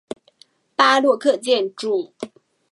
[0.75, 2.15] 巴洛克建筑。